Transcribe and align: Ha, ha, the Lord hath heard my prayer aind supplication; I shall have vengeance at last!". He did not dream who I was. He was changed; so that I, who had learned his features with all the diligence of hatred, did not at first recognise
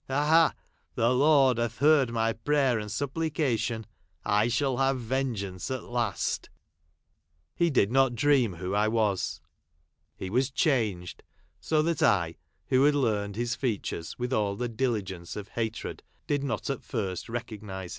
Ha, 0.07 0.25
ha, 0.25 0.55
the 0.95 1.13
Lord 1.13 1.59
hath 1.59 1.77
heard 1.77 2.09
my 2.09 2.33
prayer 2.33 2.79
aind 2.79 2.89
supplication; 2.89 3.85
I 4.25 4.47
shall 4.47 4.77
have 4.77 4.99
vengeance 4.99 5.69
at 5.69 5.83
last!". 5.83 6.49
He 7.55 7.69
did 7.69 7.91
not 7.91 8.15
dream 8.15 8.55
who 8.55 8.73
I 8.73 8.87
was. 8.87 9.41
He 10.17 10.31
was 10.31 10.49
changed; 10.49 11.21
so 11.59 11.83
that 11.83 12.01
I, 12.01 12.33
who 12.69 12.83
had 12.85 12.95
learned 12.95 13.35
his 13.35 13.53
features 13.53 14.17
with 14.17 14.33
all 14.33 14.55
the 14.55 14.67
diligence 14.67 15.35
of 15.35 15.49
hatred, 15.49 16.01
did 16.25 16.43
not 16.43 16.71
at 16.71 16.81
first 16.81 17.29
recognise 17.29 17.89